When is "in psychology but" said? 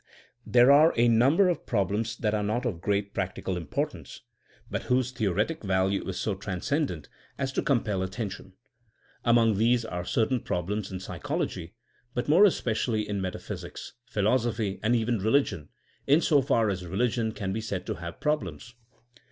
10.91-12.27